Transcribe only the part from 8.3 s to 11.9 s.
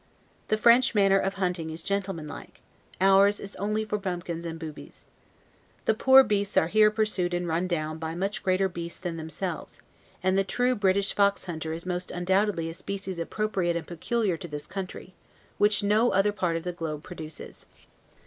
greater beasts than themselves, and the true British fox hunter is